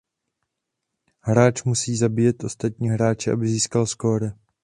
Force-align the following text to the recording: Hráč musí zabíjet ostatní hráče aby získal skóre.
Hráč 1.21 1.63
musí 1.63 1.97
zabíjet 1.97 2.43
ostatní 2.43 2.89
hráče 2.89 3.31
aby 3.31 3.47
získal 3.47 3.85
skóre. 3.85 4.31